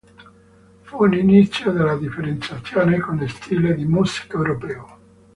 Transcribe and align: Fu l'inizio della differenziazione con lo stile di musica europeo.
Fu 0.81 1.05
l'inizio 1.05 1.71
della 1.71 1.95
differenziazione 1.95 2.97
con 2.99 3.17
lo 3.17 3.27
stile 3.27 3.75
di 3.75 3.85
musica 3.85 4.35
europeo. 4.37 4.99